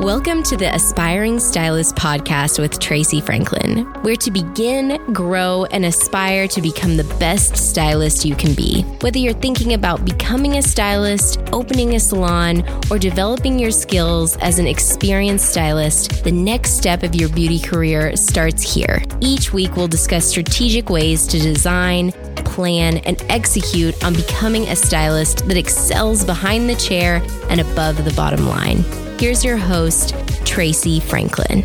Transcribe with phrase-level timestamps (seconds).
[0.00, 6.48] Welcome to the Aspiring Stylist podcast with Tracey Franklin, where to begin, grow, and aspire
[6.48, 8.80] to become the best stylist you can be.
[9.02, 14.58] Whether you're thinking about becoming a stylist, opening a salon, or developing your skills as
[14.58, 19.02] an experienced stylist, the next step of your beauty career starts here.
[19.20, 25.46] Each week, we'll discuss strategic ways to design, plan, and execute on becoming a stylist
[25.48, 28.84] that excels behind the chair and above the bottom line.
[29.18, 31.64] Here's your host, Tracey Franklin.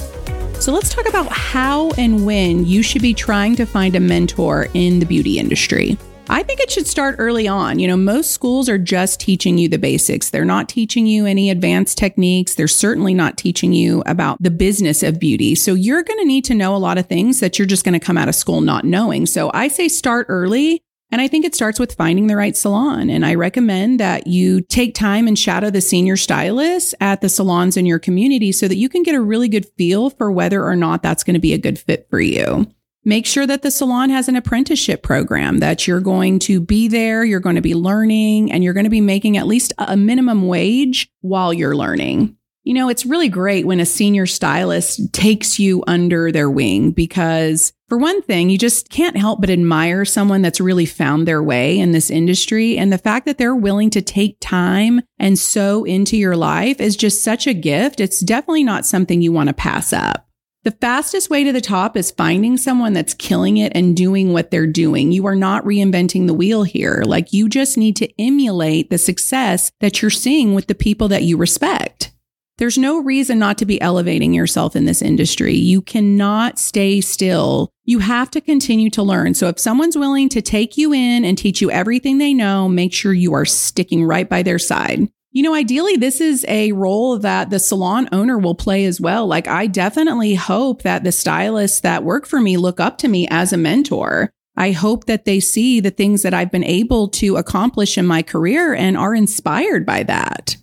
[0.60, 4.68] So let's talk about how and when you should be trying to find a mentor
[4.74, 5.98] in the beauty industry.
[6.28, 7.78] I think it should start early on.
[7.78, 10.32] You know, most schools are just teaching you the basics.
[10.32, 12.56] They're not teaching you any advanced techniques.
[12.56, 15.54] They're certainly not teaching you about the business of beauty.
[15.54, 18.00] So you're going to need to know a lot of things that you're just going
[18.00, 19.28] to come out of school not knowing.
[19.28, 23.10] So I say start early and I think it starts with finding the right salon.
[23.10, 27.78] And I recommend that you take time and shadow the senior stylists at the salons
[27.78, 30.76] in your community so that you can get a really good feel for whether or
[30.76, 32.66] not that's going to be a good fit for you.
[33.08, 37.24] Make sure that the salon has an apprenticeship program that you're going to be there,
[37.24, 40.48] you're going to be learning, and you're going to be making at least a minimum
[40.48, 42.36] wage while you're learning.
[42.64, 47.74] You know, it's really great when a senior stylist takes you under their wing because,
[47.90, 51.78] for one thing, you just can't help but admire someone that's really found their way
[51.78, 52.76] in this industry.
[52.76, 56.98] And the fact that they're willing to take time and sow into your life is
[56.98, 58.00] just such a gift.
[58.00, 60.25] It's definitely not something you want to pass up.
[60.66, 64.50] The fastest way to the top is finding someone that's killing it and doing what
[64.50, 65.12] they're doing.
[65.12, 67.04] You are not reinventing the wheel here.
[67.06, 71.22] Like you just need to emulate the success that you're seeing with the people that
[71.22, 72.14] you respect.
[72.58, 75.54] There's no reason not to be elevating yourself in this industry.
[75.54, 77.70] You cannot stay still.
[77.84, 79.36] You have to continue to learn.
[79.36, 82.92] So if someone's willing to take you in and teach you everything they know, make
[82.92, 85.10] sure you are sticking right by their side.
[85.36, 89.28] You know, ideally, this is a role that the salon owner will play as well.
[89.28, 93.28] Like, I definitely hope that the stylists that work for me look up to me
[93.30, 94.32] as a mentor.
[94.56, 98.22] I hope that they see the things that I've been able to accomplish in my
[98.24, 100.56] career and are inspired by that.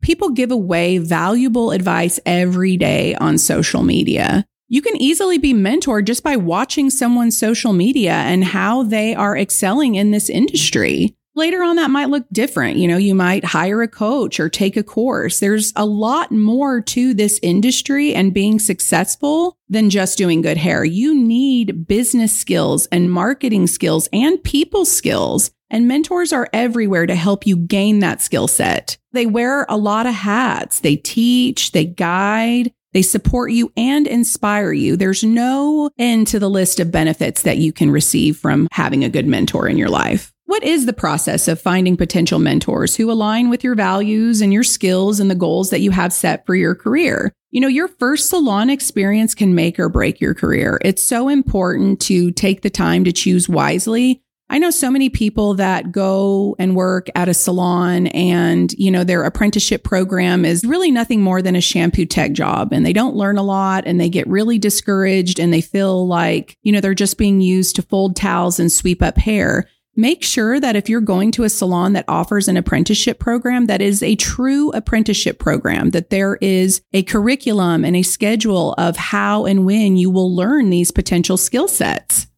[0.00, 4.46] People give away valuable advice every day on social media.
[4.68, 9.36] You can easily be mentored just by watching someone's social media and how they are
[9.36, 11.16] excelling in this industry.
[11.36, 12.76] Later on, that might look different.
[12.76, 15.38] You know, you might hire a coach or take a course.
[15.38, 20.84] There's a lot more to this industry and being successful than just doing good hair.
[20.84, 25.52] You need business skills and marketing skills and people skills.
[25.72, 28.98] And mentors are everywhere to help you gain that skill set.
[29.12, 30.80] They wear a lot of hats.
[30.80, 34.96] They teach, they guide, they support you and inspire you.
[34.96, 39.08] There's no end to the list of benefits that you can receive from having a
[39.08, 40.32] good mentor in your life.
[40.50, 44.64] What is the process of finding potential mentors who align with your values and your
[44.64, 47.32] skills and the goals that you have set for your career?
[47.52, 50.80] You know, your first salon experience can make or break your career.
[50.84, 55.54] It's so important to take the time to choose wisely I know so many people
[55.54, 60.90] that go and work at a salon and, you know, their apprenticeship program is really
[60.90, 64.08] nothing more than a shampoo tech job and they don't learn a lot and they
[64.08, 68.16] get really discouraged and they feel like, you know, they're just being used to fold
[68.16, 69.68] towels and sweep up hair.
[70.00, 73.82] Make sure that if you're going to a salon that offers an apprenticeship program that
[73.82, 79.44] is a true apprenticeship program, that there is a curriculum and a schedule of how
[79.44, 82.29] and when you will learn these potential skill sets.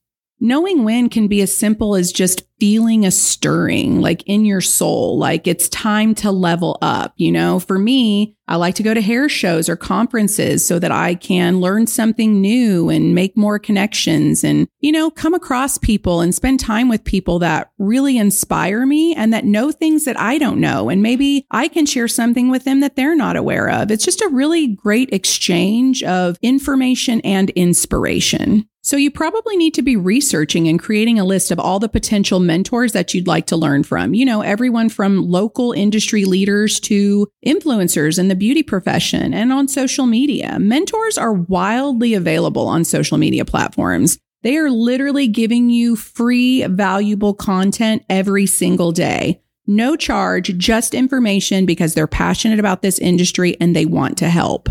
[0.45, 5.17] Knowing when can be as simple as just feeling a stirring like in your soul,
[5.17, 7.13] like it's time to level up.
[7.17, 10.91] You know, for me, I like to go to hair shows or conferences so that
[10.91, 16.21] I can learn something new and make more connections and, you know, come across people
[16.21, 20.39] and spend time with people that really inspire me and that know things that I
[20.39, 20.89] don't know.
[20.89, 23.93] And maybe I can share something with them that they're not aware of.
[23.93, 28.69] It's just a really great exchange of information and inspiration.
[28.85, 32.41] So you probably need to be researching and creating a list of all the potential
[32.41, 34.13] mentors that you'd like to learn from.
[34.13, 39.69] You know, everyone from local industry leaders to influencers in the beauty profession and on
[39.69, 40.59] social media.
[40.59, 44.19] Mentors are wildly available on social media platforms.
[44.43, 49.41] They are literally giving you free, valuable content every single day.
[49.65, 54.69] No charge, just information because they're passionate about this industry and they want to help.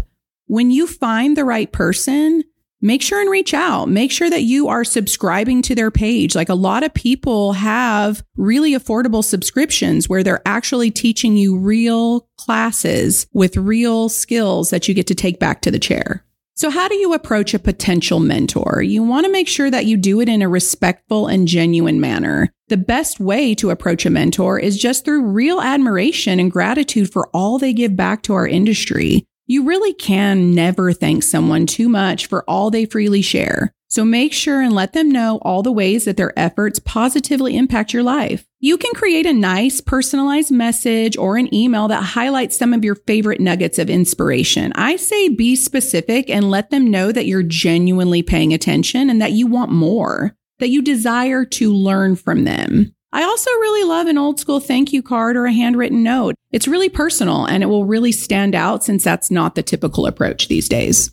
[0.47, 2.43] When you find the right person,
[2.81, 3.89] make sure and reach out.
[3.89, 6.35] Make sure that you are subscribing to their page.
[6.35, 12.27] Like a lot of people have really affordable subscriptions where they're actually teaching you real
[12.37, 16.25] classes with real skills that you get to take back to the chair.
[16.61, 18.83] So, how do you approach a potential mentor?
[18.83, 22.51] You want to make sure that you do it in a respectful and genuine manner.
[22.67, 27.29] The best way to approach a mentor is just through real admiration and gratitude for
[27.33, 29.25] all they give back to our industry.
[29.51, 33.73] You really can never thank someone too much for all they freely share.
[33.89, 37.91] So make sure and let them know all the ways that their efforts positively impact
[37.91, 38.45] your life.
[38.61, 42.95] You can create a nice personalized message or an email that highlights some of your
[42.95, 44.71] favorite nuggets of inspiration.
[44.75, 49.33] I say be specific and let them know that you're genuinely paying attention and that
[49.33, 52.95] you want more, that you desire to learn from them.
[53.13, 56.35] I also really love an old school thank you card or a handwritten note.
[56.51, 60.47] It's really personal and it will really stand out since that's not the typical approach
[60.47, 61.11] these days.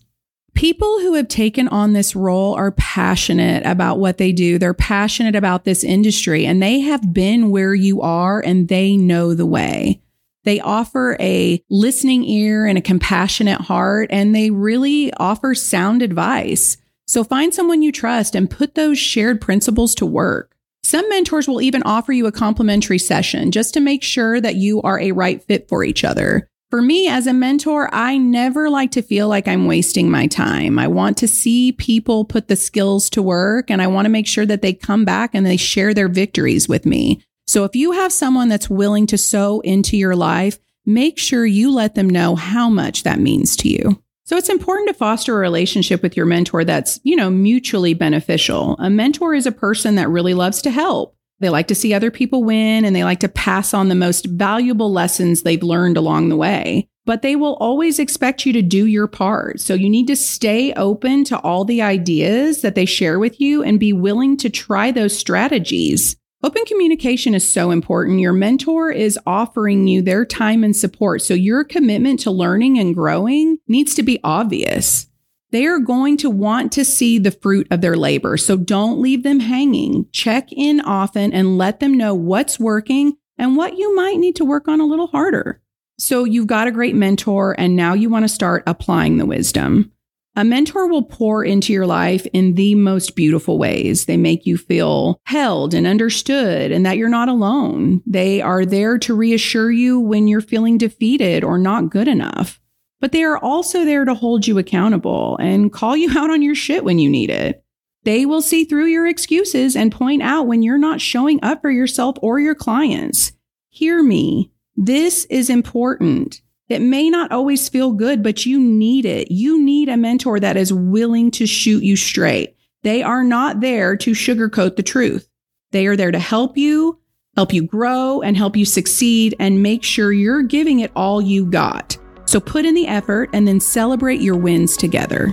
[0.55, 4.59] People who have taken on this role are passionate about what they do.
[4.59, 9.35] They're passionate about this industry and they have been where you are and they know
[9.35, 10.01] the way.
[10.45, 16.77] They offer a listening ear and a compassionate heart and they really offer sound advice.
[17.07, 20.55] So find someone you trust and put those shared principles to work.
[20.89, 24.81] Some mentors will even offer you a complimentary session just to make sure that you
[24.81, 26.49] are a right fit for each other.
[26.71, 30.79] For me as a mentor, I never like to feel like I'm wasting my time.
[30.79, 34.27] I want to see people put the skills to work and I want to make
[34.27, 37.23] sure that they come back and they share their victories with me.
[37.47, 41.71] So if you have someone that's willing to sow into your life, make sure you
[41.71, 44.03] let them know how much that means to you.
[44.29, 48.77] So it's important to foster a relationship with your mentor that's, you know, mutually beneficial.
[48.79, 51.17] A mentor is a person that really loves to help.
[51.41, 54.27] They like to see other people win and they like to pass on the most
[54.27, 56.91] valuable lessons they've learned along the way.
[57.07, 59.61] But they will always expect you to do your part.
[59.61, 63.63] So you need to stay open to all the ideas that they share with you
[63.63, 66.17] and be willing to try those strategies.
[66.43, 68.21] Open communication is so important.
[68.21, 71.23] Your mentor is offering you their time and support.
[71.23, 75.09] So your commitment to learning and growing needs to be obvious
[75.51, 78.37] they are going to want to see the fruit of their labor.
[78.37, 80.07] So don't leave them hanging.
[80.13, 84.45] Check in often and let them know what's working and what you might need to
[84.45, 85.63] work on a little harder.
[85.99, 89.93] So you've got a great mentor and now you want to start applying the wisdom.
[90.39, 94.07] A mentor will pour into your life in the most beautiful ways.
[94.07, 98.03] They make you feel held and understood and that you're not alone.
[98.07, 102.61] They are there to reassure you when you're feeling defeated or not good enough
[103.01, 106.55] but they are also there to hold you accountable and call you out on your
[106.55, 107.65] shit when you need it.
[108.05, 111.71] They will see through your excuses and point out when you're not showing up for
[111.71, 113.33] yourself or your clients.
[113.71, 114.51] Hear me.
[114.77, 116.41] This is important.
[116.69, 119.31] It may not always feel good, but you need it.
[119.31, 122.57] You need a mentor that is willing to shoot you straight.
[122.83, 125.29] They are not there to sugarcoat the truth.
[125.73, 126.99] They are there to help you,
[127.37, 131.47] help you grow, and help you succeed and make sure you're giving it all you
[131.47, 131.97] got.
[132.27, 135.33] So put in the effort and then celebrate your wins together.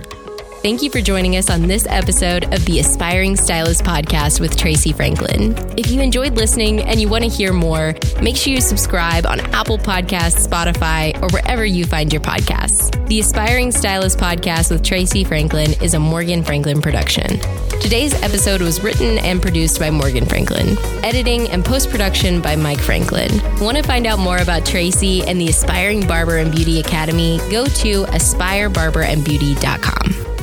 [0.66, 4.92] Thank you for joining us on this episode of the Aspiring Stylist Podcast with Tracey
[4.92, 5.54] Franklin.
[5.78, 9.38] If you enjoyed listening and you want to hear more, make sure you subscribe on
[9.54, 12.90] Apple Podcasts, Spotify, or wherever you find your podcasts.
[13.06, 17.38] The Aspiring Stylist Podcast with Tracey Franklin is a Morgan Franklin production.
[17.80, 22.80] Today's episode was written and produced by Morgan Franklin, editing and post production by Mike
[22.80, 23.30] Franklin.
[23.60, 27.38] Want to find out more about Tracey and the Aspiring Barber and Beauty Academy?
[27.52, 30.35] Go to aspirebarberandbeauty.com.